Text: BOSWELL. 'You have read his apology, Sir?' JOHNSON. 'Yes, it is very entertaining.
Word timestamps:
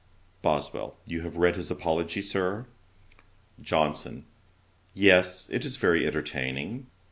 BOSWELL. 0.41 0.95
'You 1.05 1.21
have 1.21 1.35
read 1.37 1.55
his 1.55 1.69
apology, 1.69 2.23
Sir?' 2.23 2.65
JOHNSON. 3.61 4.25
'Yes, 4.95 5.47
it 5.51 5.63
is 5.63 5.77
very 5.77 6.07
entertaining. 6.07 6.87